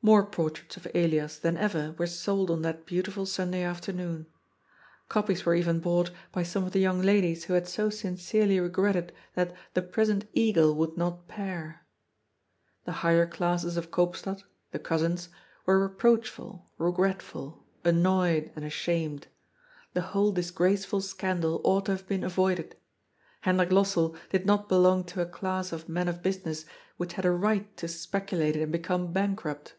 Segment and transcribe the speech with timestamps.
[0.00, 4.26] More portraits of Elias than ever were sold on that beautiful Sunday afternoon.
[5.08, 6.52] Copies were even bought by KOOPSTAD CACKLES.
[6.52, 10.76] 437 some of the young ladies who had so sincerely regretted that "the prisoned eagle
[10.76, 11.84] would not pair."
[12.84, 15.30] The higher classes of Koopstad— the cousins—
[15.66, 19.26] were reproachful, regret ful, annoyed and ashamed.
[19.94, 22.76] The whole disgraceful scandal ought to have been avoided.
[23.40, 26.66] Hendrik Lossell did not belong to a class of men of business
[26.98, 29.74] which had a right to speculate and become bankrupt.